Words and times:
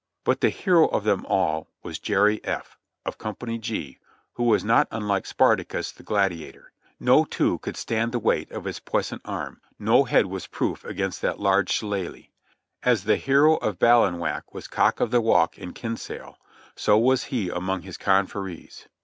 But 0.23 0.41
the 0.41 0.49
hero 0.49 0.87
of 0.87 1.03
them 1.03 1.27
all 1.27 1.67
was 1.83 1.99
Jerry 1.99 2.41
F, 2.43 2.79
of 3.05 3.19
Company 3.19 3.59
G, 3.59 3.99
who 4.33 4.45
was 4.45 4.63
not 4.63 4.87
unlike 4.89 5.27
Spartacus 5.27 5.91
the 5.91 6.01
gladia 6.01 6.51
tor. 6.53 6.71
No 6.99 7.23
two 7.23 7.59
could 7.59 7.77
stand 7.77 8.11
the 8.11 8.17
weight 8.17 8.51
of 8.51 8.63
his 8.63 8.79
puissant 8.79 9.21
arm; 9.25 9.61
no 9.77 10.05
head 10.05 10.25
was 10.25 10.47
proof 10.47 10.83
against 10.85 11.21
that 11.21 11.37
huge 11.37 11.69
shillalah. 11.69 12.29
As 12.81 13.03
the 13.03 13.17
hero 13.17 13.57
of 13.57 13.77
Ballena 13.77 14.17
whack 14.17 14.55
was 14.55 14.67
"cock 14.67 15.01
of 15.01 15.11
the 15.11 15.21
walk" 15.21 15.59
of 15.59 15.75
Kinsale, 15.75 16.39
so 16.75 16.97
was 16.97 17.25
he 17.25 17.49
among 17.49 17.83
his 17.83 17.97
confreres. 17.97 18.87